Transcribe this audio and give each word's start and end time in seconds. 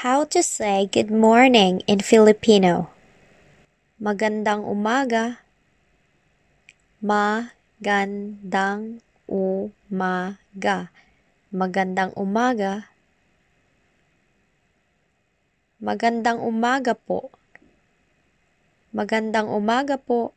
How 0.00 0.24
to 0.32 0.40
say 0.40 0.88
good 0.88 1.12
morning 1.12 1.84
in 1.84 2.00
Filipino. 2.00 2.88
Magandang 4.00 4.64
umaga. 4.64 5.44
Magandang 7.04 9.04
umaga. 9.28 10.88
Magandang 11.52 12.16
umaga. 12.16 12.88
Magandang 15.84 16.40
umaga 16.48 16.96
po. 16.96 17.28
Magandang 18.96 19.52
umaga 19.52 20.00
po. 20.00 20.32